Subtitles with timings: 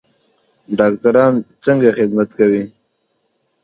[0.77, 1.33] ډاکټران
[1.65, 2.63] څنګه خدمت کوي؟